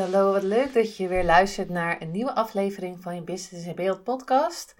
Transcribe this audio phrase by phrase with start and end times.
[0.00, 3.74] Hallo, wat leuk dat je weer luistert naar een nieuwe aflevering van je Business in
[3.74, 4.74] Beeld podcast.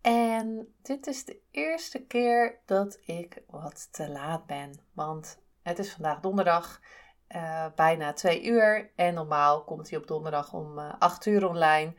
[0.00, 5.92] En dit is de eerste keer dat ik wat te laat ben, want het is
[5.92, 6.80] vandaag donderdag,
[7.28, 8.90] uh, bijna twee uur.
[8.96, 11.94] En normaal komt hij op donderdag om uh, acht uur online.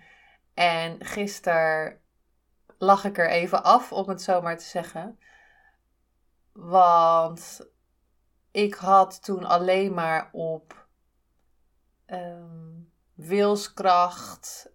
[0.54, 2.00] En gisteren
[2.78, 5.20] lag ik er even af, om het zo maar te zeggen.
[6.52, 7.70] Want
[8.52, 10.85] ik had toen alleen maar op
[12.08, 14.74] um, wilskracht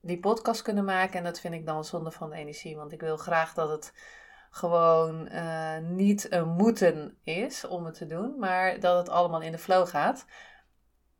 [0.00, 1.18] die podcast kunnen maken.
[1.18, 2.76] En dat vind ik dan zonde van de energie.
[2.76, 3.92] Want ik wil graag dat het
[4.50, 8.38] gewoon uh, niet een moeten is om het te doen.
[8.38, 10.26] Maar dat het allemaal in de flow gaat.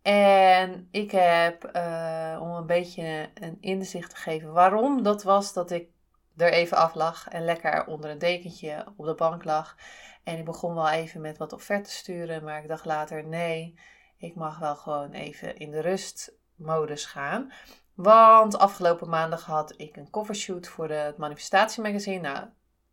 [0.02, 5.70] En ik heb, uh, om een beetje een inzicht te geven waarom dat was dat
[5.70, 5.88] ik
[6.36, 9.76] er even af lag en lekker onder een dekentje op de bank lag.
[10.24, 13.78] En ik begon wel even met wat offertes sturen, maar ik dacht later nee,
[14.16, 17.52] ik mag wel gewoon even in de rustmodus gaan.
[17.94, 22.20] Want afgelopen maandag had ik een covershoot voor het manifestatiemagazine.
[22.20, 22.46] Nou,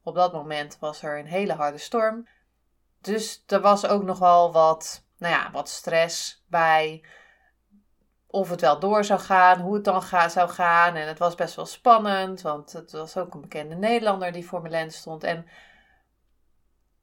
[0.03, 2.27] op dat moment was er een hele harde storm.
[3.01, 7.03] Dus er was ook nog wel wat, nou ja, wat stress bij.
[8.27, 10.95] Of het wel door zou gaan, hoe het dan ga, zou gaan.
[10.95, 14.61] En het was best wel spannend, want het was ook een bekende Nederlander die voor
[14.61, 15.23] mijn lens stond.
[15.23, 15.47] En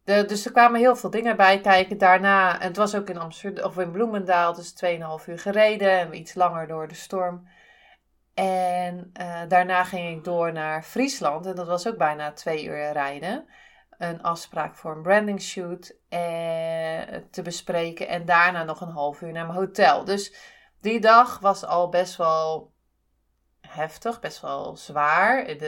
[0.05, 1.99] dus er kwamen heel veel dingen bij kijken.
[1.99, 6.17] Daarna, en het was ook in Amsterdam of in Bloemendaal, dus 2,5 uur gereden en
[6.17, 7.49] iets langer door de storm.
[8.35, 12.93] En uh, daarna ging ik door naar Friesland en dat was ook bijna twee uur
[12.93, 13.47] rijden.
[13.99, 16.21] Een afspraak voor een branding shoot eh,
[17.31, 20.05] te bespreken en daarna nog een half uur naar mijn hotel.
[20.05, 20.35] Dus
[20.81, 22.73] die dag was al best wel
[23.61, 25.47] heftig, best wel zwaar.
[25.47, 25.61] Ik,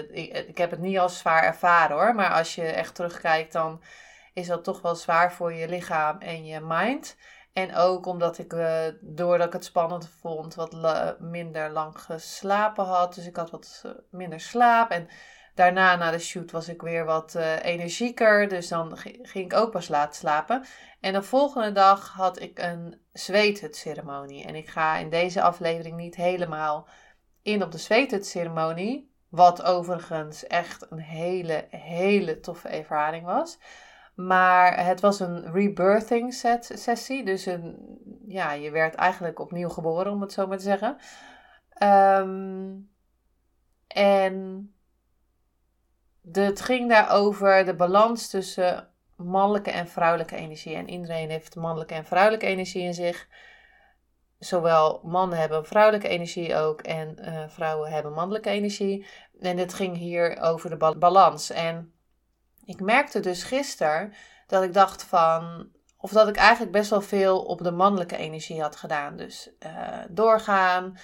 [0.48, 3.82] ik heb het niet als zwaar ervaren hoor, maar als je echt terugkijkt dan
[4.32, 7.16] is dat toch wel zwaar voor je lichaam en je mind.
[7.52, 13.14] En ook omdat ik, uh, doordat ik het spannend vond, wat minder lang geslapen had.
[13.14, 14.90] Dus ik had wat eh, minder slaap.
[14.90, 15.08] En
[15.54, 18.48] daarna, na de shoot, was ik weer wat uh, energieker.
[18.48, 20.64] Dus dan ging ik ook pas laat slapen.
[21.00, 24.44] En de volgende dag had ik een zweethutceremonie.
[24.44, 26.88] En ik ga in deze aflevering niet helemaal
[27.42, 29.10] in op de zweethutceremonie.
[29.28, 33.58] Wat overigens echt een hele, hele toffe ervaring was.
[34.26, 37.24] Maar het was een rebirthing set, sessie.
[37.24, 40.96] Dus een, ja, je werd eigenlijk opnieuw geboren, om het zo maar te zeggen.
[41.82, 42.90] Um,
[43.86, 44.66] en
[46.32, 50.74] het ging daarover de balans tussen mannelijke en vrouwelijke energie.
[50.74, 53.28] En iedereen heeft mannelijke en vrouwelijke energie in zich.
[54.38, 59.06] Zowel mannen hebben vrouwelijke energie ook en uh, vrouwen hebben mannelijke energie.
[59.40, 61.50] En het ging hier over de balans.
[61.50, 61.92] En
[62.64, 64.12] ik merkte dus gisteren
[64.46, 65.70] dat ik dacht van.
[65.96, 69.16] Of dat ik eigenlijk best wel veel op de mannelijke energie had gedaan.
[69.16, 70.98] Dus uh, doorgaan,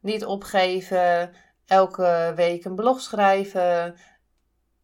[0.00, 1.32] niet opgeven,
[1.66, 3.96] elke week een blog schrijven,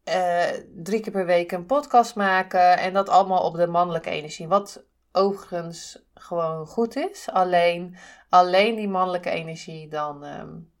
[0.09, 0.43] uh,
[0.75, 2.77] drie keer per week een podcast maken.
[2.77, 4.47] En dat allemaal op de mannelijke energie.
[4.47, 7.29] Wat overigens gewoon goed is.
[7.31, 7.97] Alleen,
[8.29, 10.72] alleen die mannelijke energie, dan um,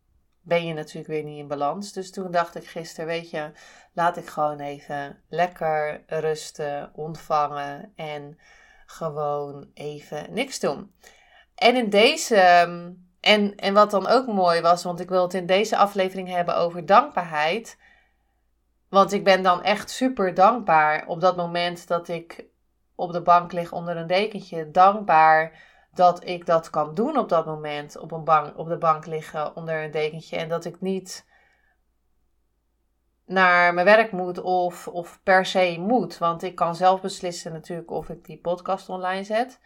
[0.43, 1.93] ben je natuurlijk weer niet in balans.
[1.93, 3.51] Dus toen dacht ik gisteren, weet je,
[3.93, 8.39] laat ik gewoon even lekker rusten, ontvangen en
[8.85, 10.93] gewoon even niks doen.
[11.55, 15.33] En in deze, ehm, en, en wat dan ook mooi was, want ik wil het
[15.33, 17.77] in deze aflevering hebben over dankbaarheid.
[18.89, 22.45] Want ik ben dan echt super dankbaar op dat moment dat ik
[22.95, 24.71] op de bank lig onder een dekentje.
[24.71, 25.59] Dankbaar
[25.93, 27.97] dat ik dat kan doen op dat moment.
[27.97, 30.37] Op, een bank, op de bank liggen onder een dekentje.
[30.37, 31.25] En dat ik niet
[33.25, 36.17] naar mijn werk moet of, of per se moet.
[36.17, 39.59] Want ik kan zelf beslissen natuurlijk of ik die podcast online zet.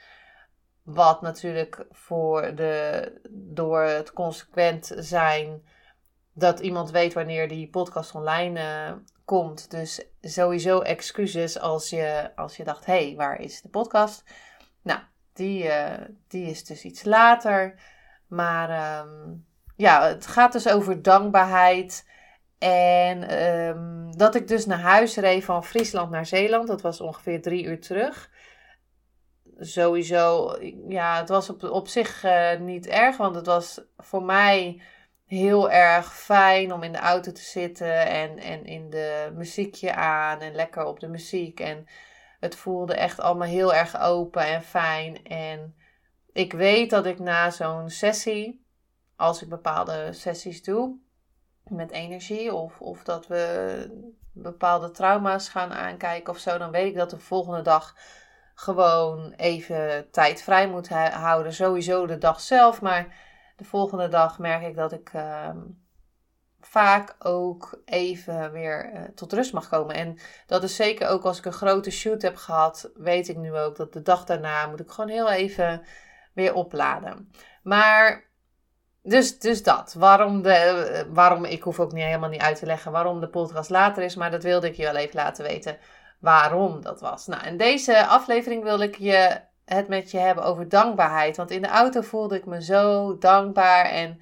[0.83, 5.61] Wat natuurlijk voor de, door het consequent zijn
[6.33, 8.93] dat iemand weet wanneer die podcast online uh,
[9.25, 9.71] komt.
[9.71, 14.23] Dus sowieso excuses als je, als je dacht, hé, hey, waar is de podcast?
[14.81, 14.99] Nou,
[15.37, 15.93] die, uh,
[16.27, 17.79] die is dus iets later.
[18.27, 19.45] Maar um,
[19.75, 22.05] ja, het gaat dus over dankbaarheid.
[22.59, 26.67] En um, dat ik dus naar huis reed van Friesland naar Zeeland.
[26.67, 28.29] Dat was ongeveer drie uur terug.
[29.59, 30.57] sowieso,
[30.87, 34.81] ja, het was op, op zich uh, niet erg, want het was voor mij
[35.25, 40.39] heel erg fijn om in de auto te zitten en, en in de muziekje aan
[40.39, 41.59] en lekker op de muziek.
[41.59, 41.87] En
[42.39, 45.25] het voelde echt allemaal heel erg open en fijn.
[45.25, 45.75] En
[46.31, 48.65] ik weet dat ik na zo'n sessie,
[49.15, 50.97] als ik bepaalde sessies doe
[51.63, 56.95] met energie, of, of dat we bepaalde trauma's gaan aankijken of zo, dan weet ik
[56.95, 57.95] dat de volgende dag
[58.55, 61.53] gewoon even tijd vrij moet houden.
[61.53, 63.15] Sowieso de dag zelf, maar
[63.55, 65.57] de volgende dag merk ik dat ik ehm,
[66.69, 69.95] vaak ook even weer uh, tot rust mag komen.
[69.95, 73.57] En dat is zeker ook als ik een grote shoot heb gehad, weet ik nu
[73.57, 75.81] ook dat de dag daarna moet ik gewoon heel even
[76.33, 77.31] weer opladen.
[77.63, 78.25] Maar
[79.03, 79.93] dus, dus dat.
[79.93, 83.69] Waarom, de, waarom, ik hoef ook niet, helemaal niet uit te leggen waarom de podcast
[83.69, 85.77] later is, maar dat wilde ik je wel even laten weten
[86.19, 87.27] waarom dat was.
[87.27, 91.37] Nou, in deze aflevering wil ik je het met je hebben over dankbaarheid.
[91.37, 93.85] Want in de auto voelde ik me zo dankbaar.
[93.85, 94.21] En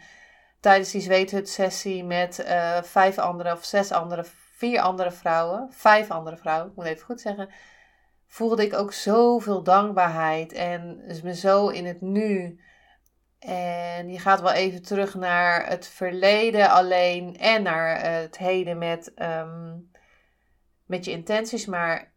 [0.66, 4.24] tijdens die zweethut-sessie met uh, vijf andere of zes andere,
[4.56, 7.50] vier andere vrouwen, vijf andere vrouwen, ik moet even goed zeggen,
[8.28, 10.54] voelde ik ook zoveel dankbaarheid.
[10.54, 12.60] En dus me zo in het nu.
[13.40, 19.12] En je gaat wel even terug naar het verleden alleen en naar het heden met,
[19.16, 19.92] um,
[20.86, 21.66] met je intenties.
[21.66, 22.14] Maar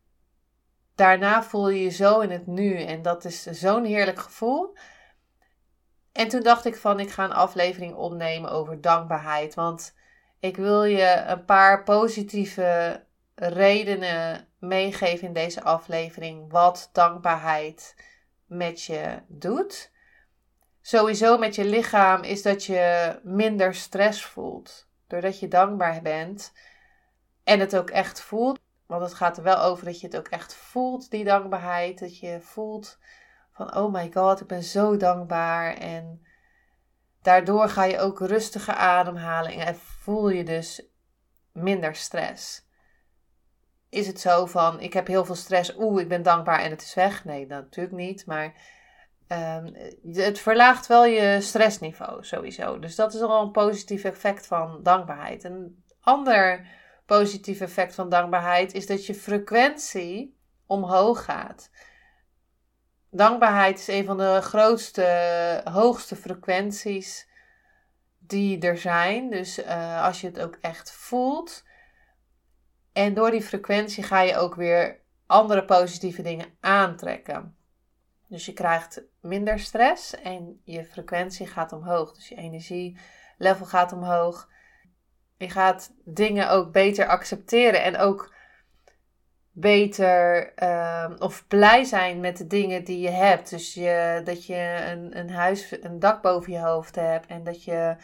[0.94, 2.82] daarna voel je je zo in het nu.
[2.82, 4.76] En dat is zo'n heerlijk gevoel.
[6.18, 9.54] En toen dacht ik van, ik ga een aflevering opnemen over dankbaarheid.
[9.54, 9.94] Want
[10.40, 13.02] ik wil je een paar positieve
[13.34, 16.50] redenen meegeven in deze aflevering.
[16.50, 17.94] Wat dankbaarheid
[18.46, 19.90] met je doet.
[20.80, 24.88] Sowieso met je lichaam is dat je minder stress voelt.
[25.06, 26.52] Doordat je dankbaar bent
[27.44, 28.58] en het ook echt voelt.
[28.86, 31.98] Want het gaat er wel over dat je het ook echt voelt, die dankbaarheid.
[31.98, 32.98] Dat je voelt
[33.58, 35.74] van, oh my god, ik ben zo dankbaar.
[35.74, 36.26] En
[37.22, 40.88] daardoor ga je ook rustiger ademhalen en voel je dus
[41.52, 42.66] minder stress.
[43.88, 46.82] Is het zo van, ik heb heel veel stress, oeh, ik ben dankbaar en het
[46.82, 47.24] is weg?
[47.24, 48.26] Nee, natuurlijk niet.
[48.26, 48.54] Maar
[49.28, 49.74] um,
[50.12, 52.78] het verlaagt wel je stressniveau sowieso.
[52.78, 55.44] Dus dat is al een positief effect van dankbaarheid.
[55.44, 56.66] Een ander
[57.06, 61.70] positief effect van dankbaarheid is dat je frequentie omhoog gaat.
[63.10, 67.28] Dankbaarheid is een van de grootste, hoogste frequenties
[68.18, 69.30] die er zijn.
[69.30, 71.64] Dus uh, als je het ook echt voelt.
[72.92, 77.56] En door die frequentie ga je ook weer andere positieve dingen aantrekken.
[78.28, 82.14] Dus je krijgt minder stress en je frequentie gaat omhoog.
[82.14, 84.48] Dus je energielevel gaat omhoog.
[85.36, 88.34] Je gaat dingen ook beter accepteren en ook
[89.60, 93.50] beter uh, of blij zijn met de dingen die je hebt.
[93.50, 97.64] Dus je, dat je een, een huis, een dak boven je hoofd hebt en dat
[97.64, 97.96] je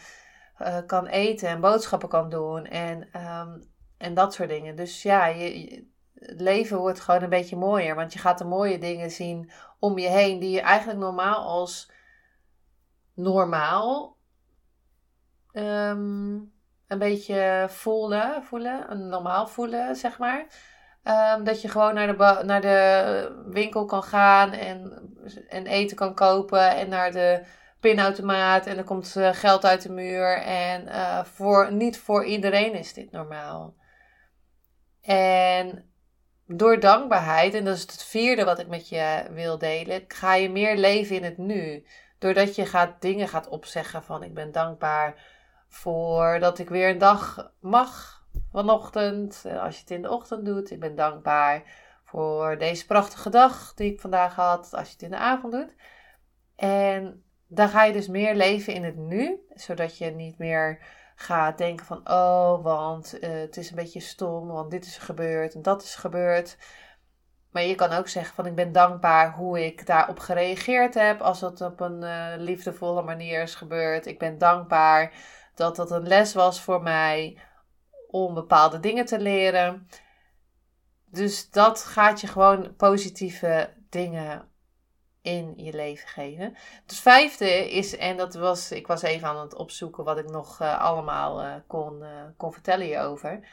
[0.61, 4.75] uh, kan eten en boodschappen kan doen en, um, en dat soort dingen.
[4.75, 8.77] Dus ja, je, het leven wordt gewoon een beetje mooier, want je gaat de mooie
[8.77, 11.91] dingen zien om je heen die je eigenlijk normaal als
[13.13, 14.17] normaal
[15.53, 16.53] um,
[16.87, 20.47] een beetje voelen, voelen, normaal voelen, zeg maar.
[21.07, 25.09] Um, dat je gewoon naar de, naar de winkel kan gaan en,
[25.47, 27.45] en eten kan kopen en naar de
[27.79, 30.37] pinautomaat en er komt uh, geld uit de muur.
[30.41, 33.75] En uh, voor, niet voor iedereen is dit normaal.
[35.01, 35.91] En
[36.47, 40.49] door dankbaarheid, en dat is het vierde wat ik met je wil delen, ga je
[40.49, 41.85] meer leven in het nu.
[42.19, 45.23] Doordat je gaat, dingen gaat opzeggen van ik ben dankbaar
[45.69, 48.14] voordat ik weer een dag mag
[48.51, 49.41] vanochtend.
[49.45, 50.71] Eh, als je het in de ochtend doet.
[50.71, 51.63] Ik ben dankbaar
[52.05, 54.73] voor deze prachtige dag die ik vandaag had.
[54.73, 55.75] Als je het in de avond doet.
[56.55, 59.39] En dan ga je dus meer leven in het nu.
[59.53, 60.79] Zodat je niet meer
[61.15, 64.47] gaat denken van oh, want uh, het is een beetje stom.
[64.47, 66.57] Want dit is gebeurd en dat is gebeurd.
[67.51, 71.21] Maar je kan ook zeggen van ik ben dankbaar hoe ik daarop gereageerd heb.
[71.21, 74.05] Als het op een uh, liefdevolle manier is gebeurd.
[74.05, 75.13] Ik ben dankbaar
[75.53, 77.37] dat dat een les was voor mij
[78.15, 79.87] om bepaalde dingen te leren.
[81.05, 84.49] Dus dat gaat je gewoon positieve dingen
[85.21, 86.55] in je leven geven.
[86.85, 90.61] Het vijfde is, en dat was, ik was even aan het opzoeken wat ik nog
[90.61, 93.47] uh, allemaal uh, kon, uh, kon vertellen hierover.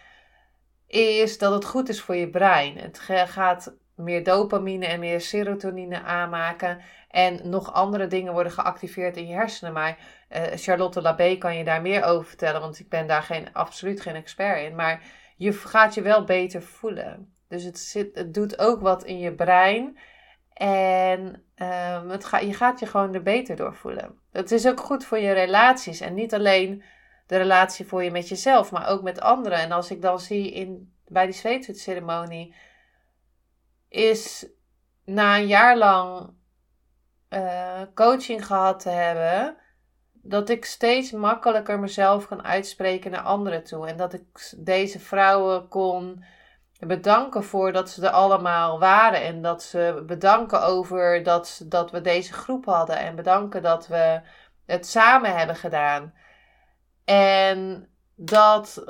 [0.87, 2.79] Is dat het goed is voor je brein.
[2.79, 6.81] Het gaat meer dopamine en meer serotonine aanmaken.
[7.09, 9.73] En nog andere dingen worden geactiveerd in je hersenen.
[9.73, 9.99] Maar
[10.31, 14.01] uh, Charlotte Labé kan je daar meer over vertellen, want ik ben daar geen, absoluut
[14.01, 14.75] geen expert in.
[14.75, 15.03] Maar
[15.37, 17.35] je gaat je wel beter voelen.
[17.49, 19.99] Dus het, het doet ook wat in je brein.
[20.55, 24.19] En um, het ga, je gaat je gewoon er beter door voelen.
[24.33, 26.01] Het is ook goed voor je relaties.
[26.01, 26.83] En niet alleen
[27.27, 29.59] de relatie voor je met jezelf, maar ook met anderen.
[29.59, 32.55] En als ik dan zie in, bij die zweetwitceremonie,
[33.93, 34.47] is
[35.05, 36.31] na een jaar lang
[37.31, 39.57] uh, coaching gehad te hebben,
[40.13, 43.89] dat ik steeds makkelijker mezelf kan uitspreken naar anderen toe.
[43.89, 46.25] En dat ik deze vrouwen kon
[46.79, 49.23] bedanken voor dat ze er allemaal waren.
[49.23, 52.99] En dat ze bedanken over dat, dat we deze groep hadden.
[52.99, 54.21] En bedanken dat we
[54.67, 56.15] het samen hebben gedaan.
[57.05, 58.85] En dat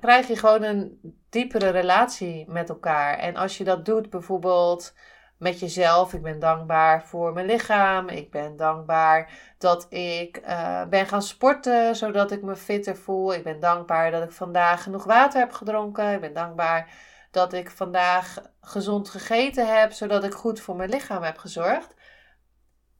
[0.00, 3.18] krijg je gewoon een diepere relatie met elkaar.
[3.18, 4.94] En als je dat doet, bijvoorbeeld
[5.38, 6.12] met jezelf.
[6.12, 8.08] Ik ben dankbaar voor mijn lichaam.
[8.08, 13.34] Ik ben dankbaar dat ik uh, ben gaan sporten, zodat ik me fitter voel.
[13.34, 16.12] Ik ben dankbaar dat ik vandaag genoeg water heb gedronken.
[16.12, 16.88] Ik ben dankbaar
[17.30, 21.94] dat ik vandaag gezond gegeten heb, zodat ik goed voor mijn lichaam heb gezorgd.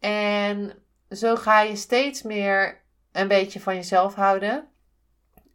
[0.01, 2.83] En zo ga je steeds meer
[3.13, 4.69] een beetje van jezelf houden.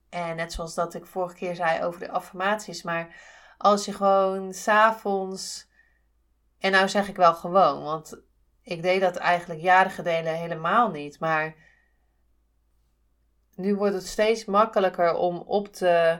[0.09, 3.15] En net zoals dat ik vorige keer zei over de affirmaties, maar
[3.57, 5.67] als je gewoon s'avonds
[6.59, 8.21] en nou zeg ik wel gewoon, want
[8.61, 11.19] ik deed dat eigenlijk jaren geleden helemaal niet.
[11.19, 11.55] Maar
[13.55, 16.19] nu wordt het steeds makkelijker om op te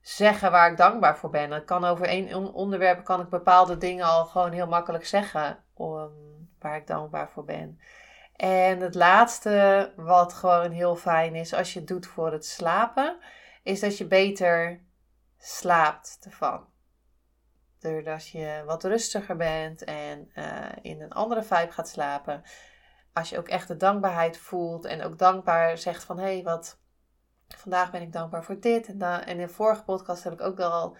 [0.00, 1.52] zeggen waar ik dankbaar voor ben.
[1.52, 6.12] Ik kan over één onderwerp kan ik bepaalde dingen al gewoon heel makkelijk zeggen om,
[6.58, 7.80] waar ik dankbaar voor ben.
[8.36, 13.18] En het laatste, wat gewoon heel fijn is als je het doet voor het slapen,
[13.62, 14.84] is dat je beter
[15.38, 16.66] slaapt ervan.
[17.78, 22.42] Doordat je wat rustiger bent en uh, in een andere vibe gaat slapen.
[23.12, 26.78] Als je ook echt de dankbaarheid voelt en ook dankbaar zegt van hé, hey, wat
[27.48, 28.86] vandaag ben ik dankbaar voor dit.
[28.86, 30.96] En, dan, en in de vorige podcast heb ik ook al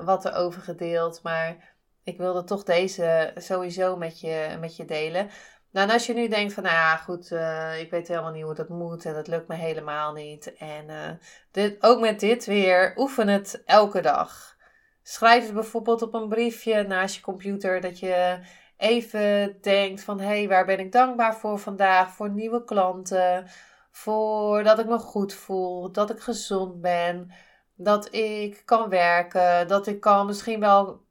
[0.00, 1.22] wat erover gedeeld.
[1.22, 5.30] Maar ik wilde toch deze sowieso met je, met je delen.
[5.70, 8.44] Nou, en als je nu denkt van, nou ja, goed, uh, ik weet helemaal niet
[8.44, 10.56] hoe dat moet en dat lukt me helemaal niet.
[10.56, 11.10] En uh,
[11.50, 14.56] dit, ook met dit weer, oefen het elke dag.
[15.02, 18.38] Schrijf het bijvoorbeeld op een briefje naast je computer dat je
[18.76, 22.10] even denkt van hé, hey, waar ben ik dankbaar voor vandaag?
[22.14, 23.46] Voor nieuwe klanten,
[23.90, 27.32] voor dat ik me goed voel, dat ik gezond ben,
[27.74, 31.06] dat ik kan werken, dat ik kan misschien wel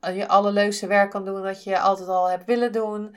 [0.00, 3.16] je allerleukste werk kan doen dat je altijd al hebt willen doen.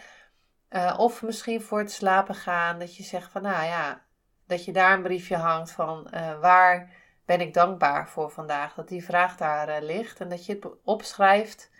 [0.72, 4.06] Uh, of misschien voor het slapen gaan, dat je zegt van nou ja,
[4.46, 6.94] dat je daar een briefje hangt van uh, waar
[7.26, 8.74] ben ik dankbaar voor vandaag?
[8.74, 11.72] Dat die vraag daar uh, ligt en dat je het opschrijft.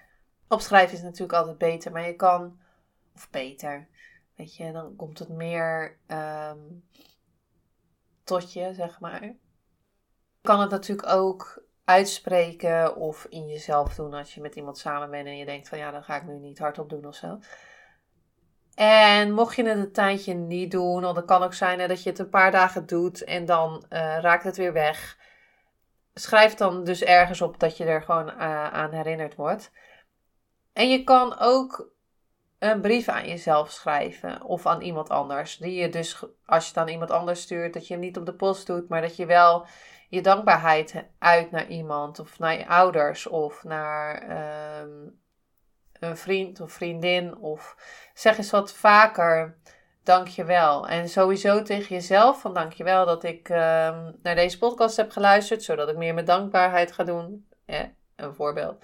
[0.48, 2.60] Opschrijven is natuurlijk altijd beter, maar je kan,
[3.16, 3.88] of beter,
[4.36, 6.84] weet je, dan komt het meer um,
[8.24, 9.24] tot je, zeg maar.
[9.24, 9.38] Je
[10.42, 15.28] kan het natuurlijk ook uitspreken of in jezelf doen als je met iemand samen bent
[15.28, 17.40] en je denkt van ja, dan ga ik nu niet hardop doen of zo.
[18.76, 22.10] En mocht je het een tijdje niet doen, of dan kan ook zijn dat je
[22.10, 25.18] het een paar dagen doet en dan uh, raakt het weer weg
[26.14, 29.72] schrijf dan dus ergens op dat je er gewoon uh, aan herinnerd wordt.
[30.74, 31.90] En je kan ook
[32.60, 35.58] een brief aan jezelf schrijven of aan iemand anders.
[35.58, 38.26] Die je dus, als je het aan iemand anders stuurt, dat je hem niet op
[38.26, 39.66] de post doet, maar dat je wel
[40.10, 44.24] je dankbaarheid uit naar iemand of naar je ouders of naar
[44.82, 45.20] um,
[46.02, 47.38] een vriend of vriendin.
[47.38, 47.76] Of
[48.14, 49.58] zeg eens wat vaker
[50.04, 50.88] dankjewel.
[50.88, 55.90] En sowieso tegen jezelf van dankjewel dat ik ehm, naar deze podcast heb geluisterd, zodat
[55.90, 57.46] ik meer met dankbaarheid ga doen.
[58.16, 58.84] Een voorbeeld.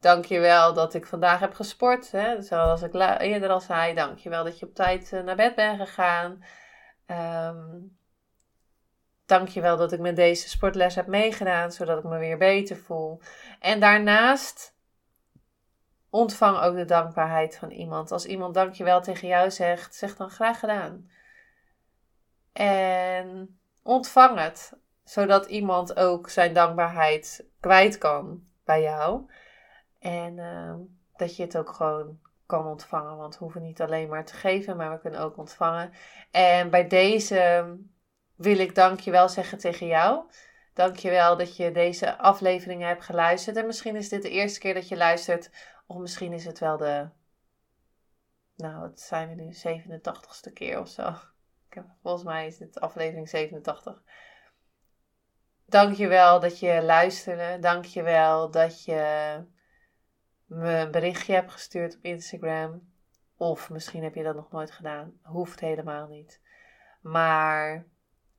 [0.00, 2.10] Dankjewel dat ik vandaag heb gesport.
[2.10, 2.42] Hè?
[2.42, 6.44] Zoals ik eerder al zei, dankjewel dat je op tijd uh, naar bed bent gegaan.
[7.06, 7.98] Um,
[9.26, 13.20] dankjewel dat ik met deze sportles heb meegedaan, zodat ik me weer beter voel.
[13.60, 14.74] En daarnaast
[16.10, 18.12] ontvang ook de dankbaarheid van iemand.
[18.12, 21.10] Als iemand dankjewel tegen jou zegt, zeg dan graag gedaan.
[22.52, 24.72] En ontvang het,
[25.04, 29.30] zodat iemand ook zijn dankbaarheid kwijt kan bij jou.
[29.98, 30.74] En uh,
[31.16, 33.16] dat je het ook gewoon kan ontvangen.
[33.16, 35.92] Want we hoeven niet alleen maar te geven, maar we kunnen ook ontvangen.
[36.30, 37.76] En bij deze
[38.36, 40.24] wil ik dankjewel zeggen tegen jou.
[40.74, 43.56] Dankjewel dat je deze afleveringen hebt geluisterd.
[43.56, 45.50] En misschien is dit de eerste keer dat je luistert
[45.90, 47.08] of misschien is het wel de,
[48.56, 51.08] nou, het zijn we nu 87ste keer of zo.
[51.68, 54.02] Ik heb, volgens mij is dit aflevering 87.
[55.66, 57.58] Dankjewel dat je luisterde.
[57.60, 59.44] Dankjewel dat je
[60.44, 62.92] me een berichtje hebt gestuurd op Instagram.
[63.36, 65.20] Of misschien heb je dat nog nooit gedaan.
[65.22, 66.40] Hoeft helemaal niet.
[67.00, 67.86] Maar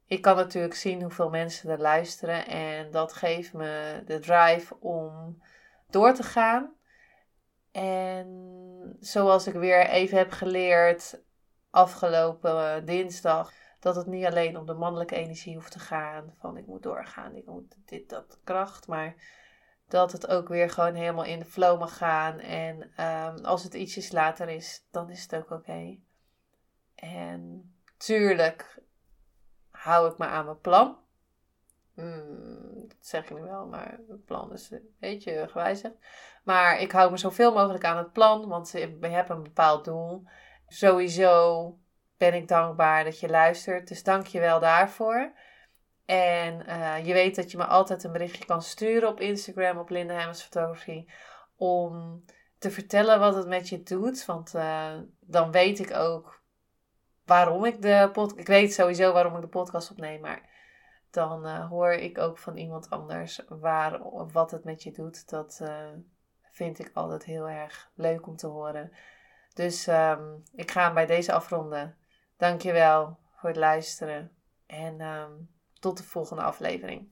[0.06, 2.48] ik kan natuurlijk zien hoeveel mensen er luisteren.
[2.48, 5.42] En dat geeft me de drive om
[5.90, 6.80] door te gaan.
[7.72, 11.22] En zoals ik weer even heb geleerd
[11.70, 16.34] afgelopen dinsdag, dat het niet alleen om de mannelijke energie hoeft te gaan.
[16.40, 18.88] Van ik moet doorgaan, ik moet dit, dat, kracht.
[18.88, 19.16] Maar
[19.88, 22.40] dat het ook weer gewoon helemaal in de flow mag gaan.
[22.40, 25.98] En ehm, als het ietsjes later is, dan is het ook oké.
[26.96, 28.82] En tuurlijk
[29.70, 30.98] hou ik me aan mijn plan.
[32.02, 35.96] Hmm, dat zeg je nu wel, maar het plan is een beetje gewijzigd.
[36.44, 40.24] Maar ik hou me zoveel mogelijk aan het plan, want we hebben een bepaald doel.
[40.68, 41.78] Sowieso
[42.18, 45.34] ben ik dankbaar dat je luistert, dus dank je wel daarvoor.
[46.06, 49.90] En uh, je weet dat je me altijd een berichtje kan sturen op Instagram, op
[49.90, 51.12] Linda Hemmers Fotografie,
[51.56, 52.24] om
[52.58, 54.26] te vertellen wat het met je doet.
[54.26, 56.44] Want uh, dan weet ik ook
[57.26, 58.40] waarom ik de podcast.
[58.40, 60.51] Ik weet sowieso waarom ik de podcast opneem, maar
[61.12, 64.00] dan uh, hoor ik ook van iemand anders waar,
[64.32, 65.30] wat het met je doet.
[65.30, 65.62] Dat
[66.52, 68.92] vind ik altijd heel erg leuk om te horen.
[69.54, 71.98] Dus um, ik ga hem bij deze afronden.
[72.38, 74.32] Dankjewel voor het luisteren.
[74.66, 75.50] En um,
[75.80, 77.12] tot de volgende aflevering.